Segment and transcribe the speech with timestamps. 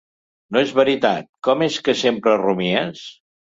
[0.55, 1.29] No és veritat.
[1.49, 3.09] Com és que sempre rumies?